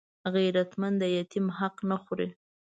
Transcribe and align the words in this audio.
غیرتمند 0.33 0.95
د 1.01 1.03
یتیم 1.17 1.47
حق 1.57 1.75
نه 1.89 1.97
خوړوي 2.03 2.29